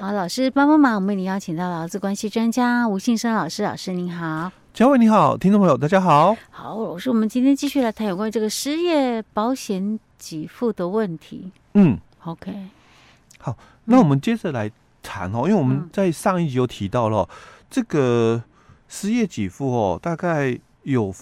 [0.00, 4.50] 好，老师帮帮忙，我们已经邀请到劳资关系专家吴信生老师，老师您好。
[4.72, 6.34] 嘉伟你好，听众朋友大家好。
[6.48, 11.52] 好，老师，我们今天继续来谈有关于这个失业保险给付的问题。
[11.74, 12.50] 嗯，OK。
[13.40, 17.36] 好，那我们接着来谈哦，因为我们在上一集有提到了、哦嗯、
[17.68, 18.42] 这个
[18.88, 21.14] 失业给付哦，大概有。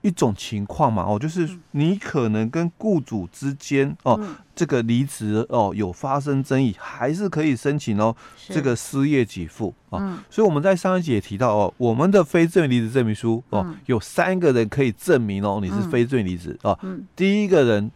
[0.00, 8.14] 一种情况嘛，哦，就是你可能跟雇主之间哦，嗯、这个离职哦有发生争议，还是可以申请哦
[8.48, 9.98] 这个失业给付啊。
[10.00, 16.78] 嗯、所以我们在上一集也提到哦，我们的非自愿离职证明书哦，嗯、有三个人可以证明哦你是非自愿离职哦。
[16.82, 17.90] 嗯、第一个人，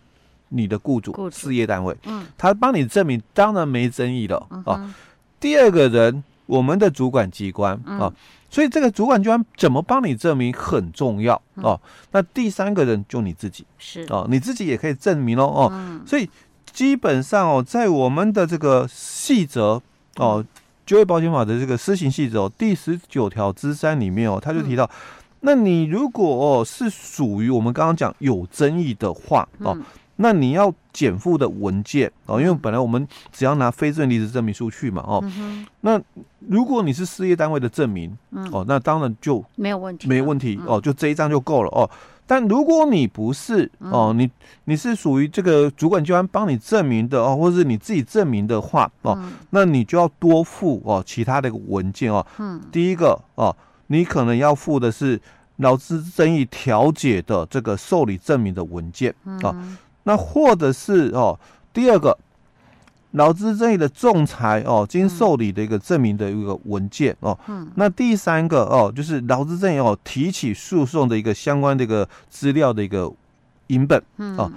[0.48, 1.37] 你的雇主，雇主。
[1.37, 4.73] 事业单位，嗯，他帮你证明，当然没争议了、嗯、哼。
[4.74, 4.95] 哦。
[5.38, 6.23] 第二个人，
[6.56, 8.12] 我们的主管机关啊。
[8.51, 11.80] 所以这个主管机关怎么帮你证明很重要哦。
[12.10, 15.73] 那第三个人就你自己是哦，你自己也可以证明哦哦。
[16.07, 16.29] 所以
[16.70, 19.80] 基本上哦，在我们的这个细则
[20.16, 20.45] 哦，
[20.84, 24.91] 就业保险法的这个施行细则哦，第十九条之三里面哦，他就提到，
[25.41, 29.79] 那你如果哦是属于我们刚刚讲有争议的话哦。
[30.16, 36.01] 那你要减负的文件哦，因为本来我们只要拿非正离职证明书去嘛哦，嗯、那
[36.49, 41.88] 如果你是事业单位的证明、嗯、哦，那当然就没有问题，没问题哦，就这一张就够了哦。
[42.24, 44.30] 但如果你不是哦，你
[44.65, 52.24] 你是属于这个主管机关帮你证明的哦，或者是你自己证明的话哦，嗯、那你就要多付哦其他的文件哦。
[52.38, 53.54] 嗯，第一个哦，
[53.88, 55.21] 你可能要付的是
[55.57, 59.54] 劳资争议调解的这个受理证明的文件啊。
[60.04, 61.38] 那或者是哦，
[61.72, 62.18] 第二个
[63.12, 67.38] 劳资争议的仲裁哦，经受理的一个证明的一个文件哦。
[67.47, 67.70] 嗯。
[67.76, 73.12] 那第三个哦，就是劳资争议哦，提起诉讼的一个相关的一个资料的一个
[73.69, 74.03] 影本。
[74.16, 74.36] 嗯。
[74.36, 74.50] 哦，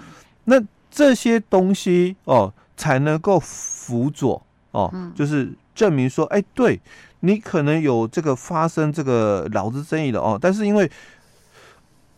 [0.46, 6.80] 那这些东西哦，才能够辅佐哦，就是证明说，哎，对
[7.20, 10.90] 你可能有这个发生这个劳资争议的哦，但是因为。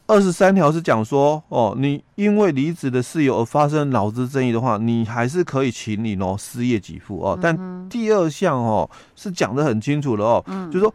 [0.08, 7.38] 二十三条是讲说，哦，你因为离职的事由而发生劳资争议的话，你还是可以请你哦失业给付哦。
[7.42, 10.94] 但第二项哦是讲的很清楚的哦，嗯、就是说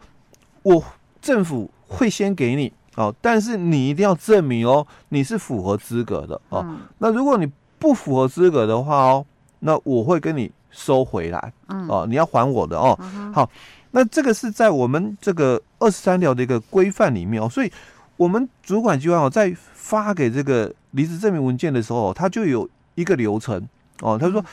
[0.63, 0.83] 我
[1.21, 6.65] 政府会先给你哦，但是你一定要证明哦你是符合资格的哦。
[6.67, 7.47] 嗯、那如果你
[7.77, 9.23] 不符合资格的话哦，
[9.59, 11.53] 那我会跟你收回来
[11.87, 12.97] 哦，你要还我的哦。
[13.31, 13.47] 好，
[13.91, 17.71] 那这个是在我们这个二十三条的一个规范里面哦，所以。
[18.15, 23.67] 我们主管机关哦，在发给这个离职证明文件的时候，他就有一个流程
[24.01, 24.17] 哦。
[24.17, 24.43] 他说，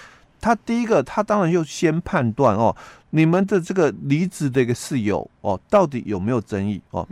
[0.40, 2.74] 他第一个，他当然就先判断哦，
[3.10, 7.06] 你们的这个离职的一个事由哦，到底有没有争议哦？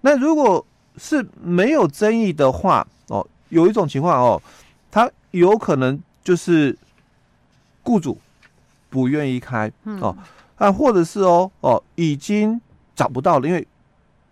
[0.00, 0.64] 那如果
[0.96, 4.42] 是没有争议的话哦，有一种情况哦，
[4.90, 6.76] 他有可能就是
[7.82, 8.18] 雇主
[8.88, 9.70] 不愿意开
[10.00, 10.16] 哦，
[10.56, 12.58] 啊，或者是哦哦，已经
[12.96, 13.66] 找不到了，因为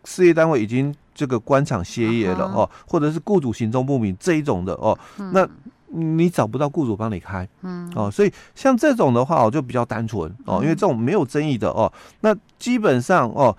[0.05, 0.95] 事业单位已经。
[1.15, 4.99] 这个官场歇业了哦，或者是雇主行踪不明这一种的哦，
[5.33, 5.49] 那
[5.93, 7.91] 你找不到雇主帮你开，嗯。
[7.97, 13.57] 哦，所以像这种的话我，就比较单纯哦，因为这种没有争议的哦，那基本上哦，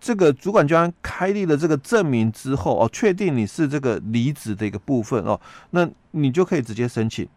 [0.00, 7.28] 这个主管机关开立了这个证明之后哦，确定你是这个离职的一个部分哦，那你就可以直接申请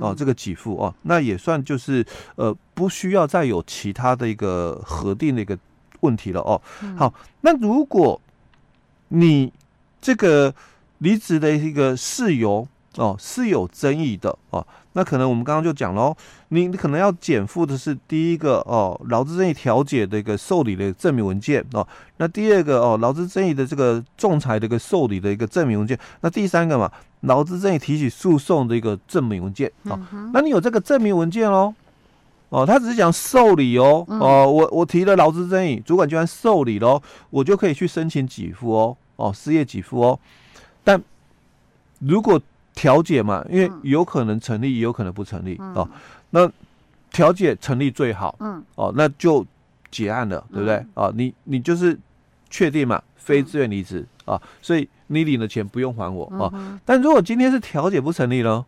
[0.00, 5.58] 哦，这个给付哦，那也算就是呃，不需要再有其他的一个核定的一个
[6.00, 6.60] 问题了哦。
[6.96, 8.20] 好，那如果
[9.08, 9.52] 你
[10.00, 10.54] 这个
[10.98, 16.16] 离职的一个事由哦，是有争议的哦，那可能我们刚刚就讲了哦，
[16.48, 21.86] 你你可能要减负的是第一个哦，劳资争议调解的一个受理的证明文件哦，
[22.16, 26.90] 那第二个哦，劳资争议的这个仲裁的一个受理的一个证明文件，那第三个嘛，
[27.20, 30.00] 劳资争议提起诉讼的一个证明文件哦，
[30.32, 31.72] 那你有这个证明文件哦，
[32.50, 38.96] 哦，他只是讲受理哦，哦，我我提了劳资争议，主管机关受理喽，我就可以去申请给付哦。
[39.16, 40.20] 哦，失业给付哦，
[40.84, 41.02] 但
[41.98, 42.40] 如果
[42.72, 45.88] 调解嘛，因为有可能成立，也有可能不成立、嗯、哦。
[46.30, 46.48] 那
[47.10, 49.44] 调解成立最好，嗯，哦，那就
[49.90, 50.76] 结案了，对不对？
[50.76, 51.98] 啊、嗯哦，你你就是
[52.48, 56.80] 确定嘛，非自愿离职啊，所以你领的钱不用还我啊。
[56.84, 58.64] 但如果今天是调解不成立呢？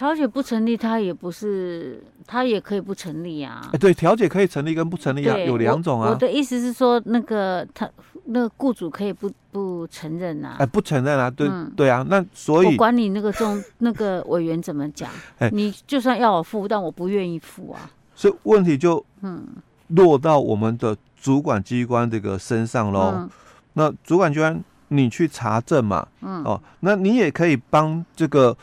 [0.00, 3.60] 调解不成立，他也不是，他也可以不成立啊。
[3.70, 6.08] 哎，对，调解可以成立跟不成立啊，有两种啊。
[6.08, 7.86] 我的意思是说，那个他
[8.24, 10.56] 那个雇主可以不不承认啊。
[10.58, 17.90] 哎，不承认啊，对、嗯、对啊，那所以我管你那个中 那个委员怎么讲，哎，你就算要我付，但我不愿意付啊。
[18.14, 19.46] 所以问题就嗯
[19.88, 23.12] 落到我们的主管机关这个身上喽。
[23.16, 23.30] 嗯、
[23.74, 28.56] 那主管机关你去查证嘛，嗯哦，那你也可以帮这个。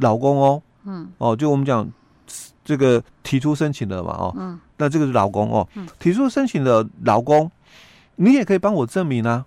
[0.00, 1.88] 老公哦，嗯，哦，就我们讲
[2.64, 7.48] 这个提出申请的嘛，哦，嗯，那这个是劳工哦，嗯，提出申请的劳工，
[8.16, 9.46] 你也可以帮我证明啊，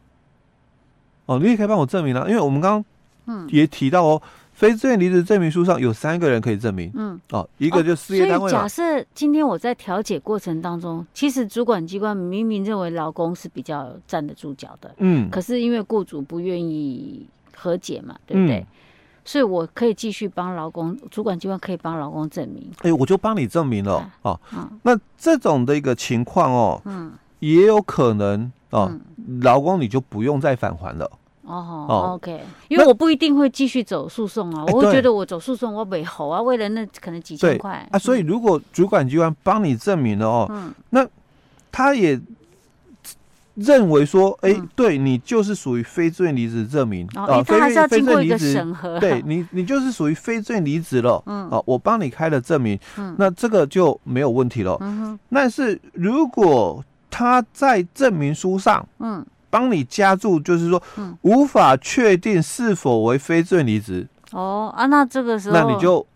[1.26, 2.86] 哦，你也可以帮我证明啊，因为我们刚刚
[3.26, 4.22] 嗯也提到哦。
[4.54, 8.48] 非自愿离职证明书上有三个人可以证明，嗯，哦，一个就事业单位。
[8.48, 18.60] 所以假设今天我在调解过程当中，其实主管机关明明认为劳工是比较站得住脚的，嗯，可是因为雇主不愿意和解嘛，对不对？
[18.60, 18.68] 嗯、
[19.24, 22.70] 所以我可以继续帮劳工，主管机关可以帮劳工证明。
[22.80, 28.92] 哎、欸，我就帮你证明了，啊、哦，嗯、那这种的一个情况哦，嗯，也有可能哦，
[29.42, 31.10] 劳、嗯、工你就不用再返还了。
[31.44, 32.40] 哦，哦，OK，
[32.70, 37.88] 因为我不一定会继续走诉讼啊，我会觉得我走诉讼我没好啊，为了那可能几千块。
[37.92, 41.06] 啊，所以如果主管机关帮你证明了哦，嗯，那
[41.72, 42.20] 他也
[43.56, 59.26] 认为说，哎，对你就是属于非自愿离职证明啊，他还是要经过一个审核，对你，你就是属于非自愿离职了，嗯，啊，我帮你开了证明，嗯，那这个就没有问题了，嗯，但是如果他在证明书上，嗯。
[59.54, 60.82] 帮你加注，就是说，
[61.24, 64.08] 无法确定是否为非自愿离职。
[64.32, 66.08] 哦啊，那这个时候，那你就，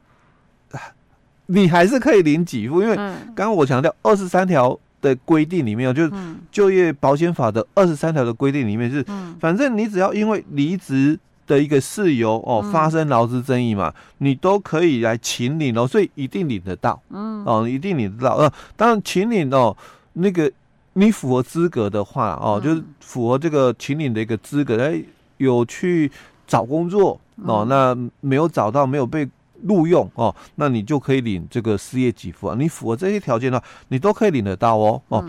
[1.48, 6.12] 你还是可以领给付，因为刚刚我强调二十三条的规定里面，就是
[6.52, 9.06] 就业保险法的二十三条的规定里面是，
[9.40, 17.00] 反正你只要因为离职的一个事由哦发生劳资争议嘛，你都可以来请领哦，所以一定领得到。
[17.12, 18.36] 嗯，哦，一定领得到。
[18.38, 19.78] 呃，当然请领哦，
[20.14, 20.52] 那个。
[20.98, 25.04] 你符合资格的话，哦，就是符合这个请领的一个资格，哎，
[25.36, 26.10] 有去
[26.48, 29.28] 找工作哦，那没有找到，没有被
[29.64, 32.56] 录用哦，那你就可以领这个失业给付啊。
[32.58, 35.02] 你符合这些条件的话，你都可以领得到哦。
[35.10, 35.26] 哦，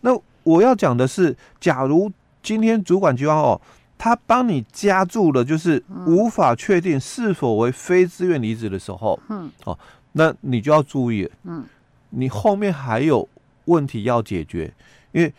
[0.00, 0.10] 那
[0.42, 2.10] 我要讲的是，假如
[2.42, 3.60] 今天主管机关哦，
[3.98, 9.78] 他帮你加注了，就是无法确定是否为非自愿离职的时候，嗯，哦，
[10.12, 11.64] 那你就要注意，嗯，
[12.10, 13.28] 你后面还有
[13.66, 14.72] 问题要解决。
[15.12, 15.32] 因为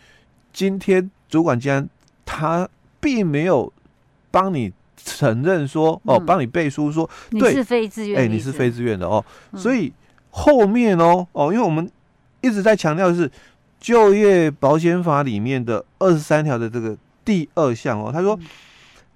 [0.52, 1.88] 今天主管机关
[2.24, 2.68] 他
[3.00, 3.72] 并没有
[4.30, 4.72] 帮你
[5.04, 9.24] 承认说哦，帮你背书说对，你是非自愿，哎，你是非自愿的哦，
[9.54, 9.92] 所以
[10.30, 11.90] 后面哦哦，因为我们
[12.40, 13.30] 一直在强调的是
[13.80, 18.38] 就业保险法里面的二十三条的这个第二项哦，他说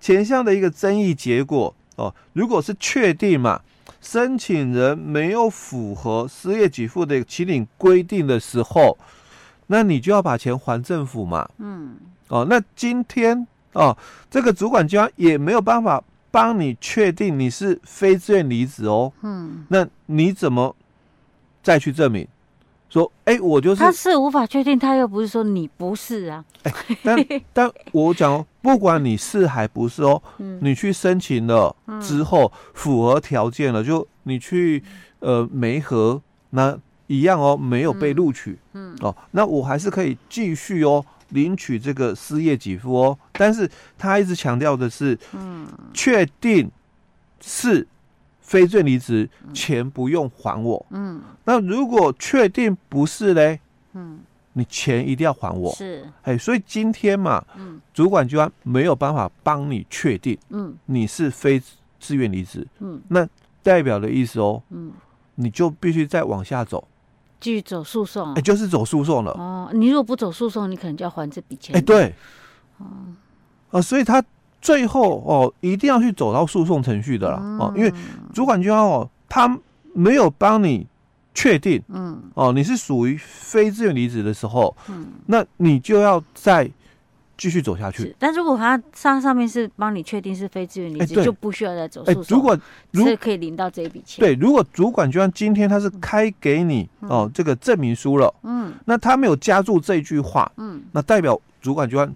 [0.01, 3.61] 前项的一个争议结果哦，如果是确定嘛，
[4.01, 8.97] 申请人没有符合失业给付的起领规定的时候。
[9.69, 11.49] 那你就要把钱还政府嘛。
[11.57, 11.97] 嗯。
[12.29, 13.97] 哦，那今天哦，
[14.31, 19.13] 这个主管机关也没有办法帮你确定你是非自愿离职哦。
[19.23, 19.65] 嗯。
[19.69, 20.75] 那你怎么
[21.63, 22.27] 再去证明？
[22.89, 23.81] 说，哎，我就是。
[23.81, 26.45] 他是无法确定，他又不是说你不是啊。
[26.65, 26.73] 哎，
[27.03, 34.83] 但 但我讲哦，不管你是还不是哦，嗯、你去申请了之后符合条件了，就你去
[35.21, 36.21] 呃没合
[36.51, 36.79] 那。
[37.09, 43.19] 一样哦，没有被录取，嗯，嗯哦，那我还是可以继续哦领取这个失业给付哦。
[43.33, 43.69] 但是
[43.99, 46.71] 他一直强调的是，嗯，确定
[47.41, 47.87] 是
[48.41, 51.21] 非自愿离职，钱不用还我，嗯。
[51.45, 53.59] 那如果确定不是嘞，
[53.95, 54.21] 嗯，
[54.53, 61.61] 你钱一定要还我，是，哎，所以今天嘛，嗯，主管机关没有办法帮你确定，嗯，你是非
[61.99, 63.27] 自愿离职，嗯，那
[63.63, 64.93] 代表的意思哦，嗯，
[65.35, 66.87] 你就必须再往下走。
[67.43, 69.33] 继续走诉讼，哎，就是走诉讼了。
[69.33, 71.75] 哦，你如果不走诉讼，你可能就要还这笔钱。
[71.77, 72.15] 哎，对，
[72.79, 72.87] 哦，
[73.73, 74.23] 啊，所以他
[74.61, 77.93] 最后哦，一定要去走到诉讼程序的了哦，因为
[78.33, 79.59] 主管机关哦，他
[79.93, 80.87] 没有帮你
[81.35, 86.71] 确定，嗯，哦，你是属于非自愿离职的时候，嗯，那你就要在。
[87.43, 92.37] 继续走下去，但如果他上上面是帮你确定是非自愿离职，就不需要再走诉讼。
[92.37, 92.57] 如果
[92.93, 102.15] 是可以领到这一笔钱，对，如果主管就像今天他是开给你哦这个证明书了，嗯，那他没有加注这句话，嗯，那代表主管机关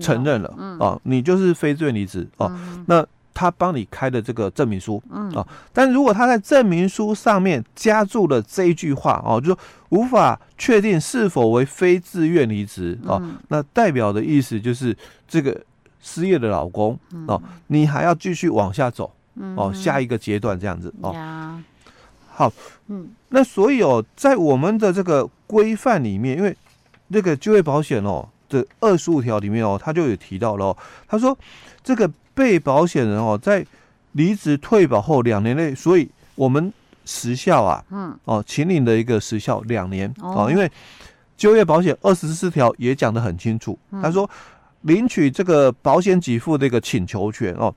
[0.00, 2.50] 承认了，嗯，哦，你就是非自愿离职哦，
[2.86, 3.06] 那。
[3.36, 5.30] 他帮你开的这个证明书，嗯。
[5.32, 9.58] 啊，但如果他在证明书上面加注了这一句话哦，就说
[9.90, 14.96] 无法确定是否为非自愿离职哦，那代表的意思就是
[15.28, 15.54] 这个
[16.00, 19.12] 失业的老公哦，你还要继续往下走
[19.54, 21.14] 哦，下一个阶段这样子哦。
[22.32, 22.50] 好，
[22.86, 26.56] 嗯，那所以哦，在我们的这个规范里面，因为
[27.08, 30.74] 那个就业保险哦的二十五条里面哦，他就有提到了，
[31.06, 31.36] 他说
[31.84, 32.10] 这个。
[32.36, 33.64] 被保险人哦，在
[34.12, 36.70] 离职退保后两年内，所以我们
[37.06, 40.12] 时效啊，嗯，哦，秦岭的一个时效两年。
[40.20, 40.70] 哦，因为
[41.34, 44.28] 就业保险二十四条也讲得很清楚，他说
[44.82, 47.74] 领取这个保险给付的一个请求权哦，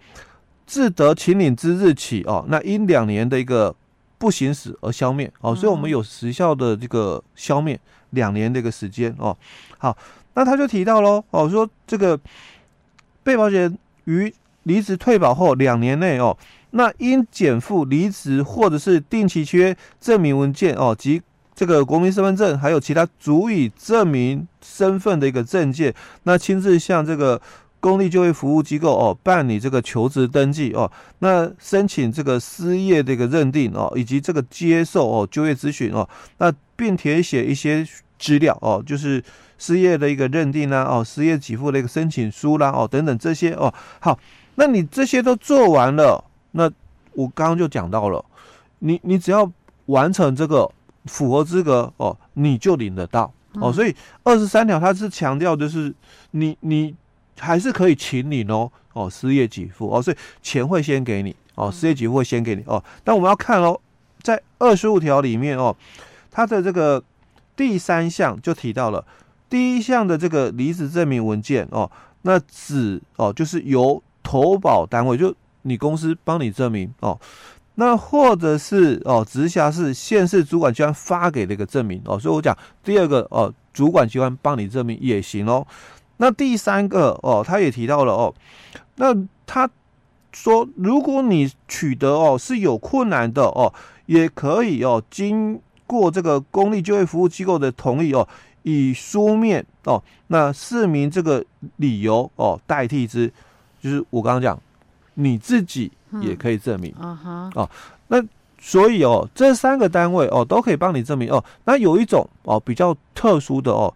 [0.68, 3.74] 自得秦岭之日起哦，那因两年的一个
[4.18, 5.32] 不行使而消灭。
[5.40, 9.36] 哦，所以我们有时效的这个消灭两年的一个时间哦。
[9.78, 9.98] 好，
[10.34, 12.20] 那他就提到喽哦，说这个
[13.24, 14.34] 被保险人于
[14.70, 16.38] 离职退保后两年内哦，
[16.72, 21.22] 那应减负离职或者是定期契约证明文件哦及
[21.56, 27.42] 这个国民身份证，还有其他足以证明身份的一个证件，那亲自向这个。
[27.82, 36.04] 公立就业服务机构哦，办理这个求职登记哦，那申请这个失业的一个认定哦，以及这个接受哦就业咨询哦，
[36.40, 37.88] 那并填写一些
[38.20, 39.24] 资料哦，就是
[39.58, 44.20] 失业的一个认定啦哦，失业给付的一个申请书啦哦等等这些哦，好，
[44.60, 46.70] 那你这些都做完了，那
[47.14, 48.24] 我刚刚就讲到了，
[48.78, 49.52] 你你只要
[49.86, 50.70] 完成这个
[51.06, 55.92] 符合资格哦，你就领得到哦，所以二十三条它是强调的是
[56.32, 56.94] 你你。
[57.42, 62.84] 还是可以请你哦，哦，失业给付哦，所以钱会先给你哦，失业给付会先给你哦。
[63.02, 63.80] 但我们要看哦，
[64.22, 65.74] 在二十五条里面哦，
[66.30, 67.02] 它的这个
[67.56, 69.06] 第三项就提到了
[69.50, 71.90] 第一项的这个离职证明文件哦，
[72.24, 75.34] 那只哦就是由投保单位就
[75.64, 77.20] 你公司帮你证明哦，
[77.74, 85.66] 那或者是哦直辖市县市主管机关发给的一个证明哦，所以我讲第二个哦，主管机关帮你证明也行哦。
[86.18, 88.32] 那第三个哦，他也提到了哦，
[88.98, 89.16] 那
[89.48, 89.68] 他
[90.32, 93.74] 说，如果你取得哦是有困难的哦，
[94.06, 98.28] 也可以哦，经过这个公立就业服务机构的同意哦，
[98.62, 101.44] 以书面哦，那释明这个
[101.78, 103.34] 理由哦，代替之，
[103.82, 104.62] 就是我刚刚讲，
[105.14, 107.70] 你自己也可以证明，嗯、啊哈，哦，
[108.08, 108.24] 那
[108.60, 111.44] 所以哦，这三个单位哦都可以帮你证明哦。
[111.66, 113.94] 那有一种哦比较特殊的哦，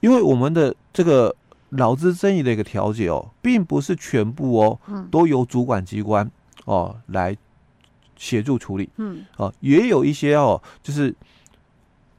[0.00, 1.34] 因为我们的这个。
[1.70, 4.78] 劳资争议的一个调解哦，并不是全部哦，
[5.10, 6.30] 都由主管机关
[6.64, 7.36] 哦来
[8.16, 8.88] 协助处理。
[8.98, 11.12] 嗯，哦，也有一些哦，就是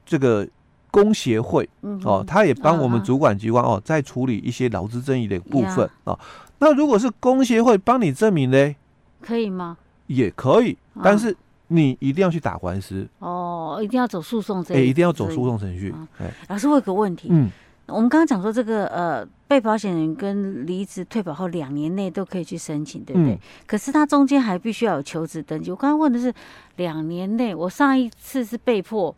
[0.04, 0.46] 这个
[0.90, 1.68] 工协会
[2.04, 6.18] 哦，他也帮我们主管机关哦，在处理一些劳资争议的部分哦。
[6.58, 8.74] 那如果是工协会帮你证明呢？
[9.20, 9.76] 可以吗？
[10.06, 11.36] 也可以，但是
[11.68, 15.94] 你一定要去打官司哦，一定要走诉讼这，哎，一定要走诉讼程序。
[16.18, 17.50] 哎，老师，我有个问题，嗯。
[17.86, 23.32] 我们刚刚讲说，这个呃，被保险人跟离职退保后两年内都可以去申请，对不对？
[23.32, 25.70] 嗯、可是他中间还必须要有求职登记。
[25.70, 26.30] 我刚刚问的是
[26.76, 29.16] 两年内，我上一次是被迫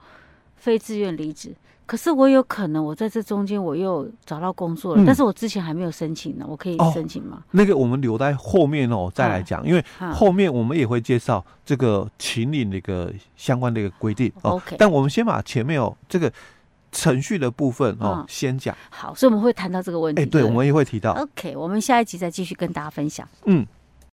[0.60, 1.52] 非自愿离职，
[1.86, 7.38] 可是我有可能我在这中间我又找到工作了，嗯、但是我之前还没有申请呢，我可以申请吗？
[7.40, 14.52] 哦、那个我们留在后面哦再来讲，啊、因为后面我们也会介绍这个秦岭的一个相关的一个规定哦。
[14.52, 16.32] OK，但我们先把前面哦这个。
[16.92, 20.20] 程序的部分哦，先讲好，所以我们会谈到这个问题。
[20.20, 21.12] 哎，对，我们也会提到。
[21.12, 23.24] OK，我们下一集再继续跟大家分享。
[23.44, 23.64] 嗯。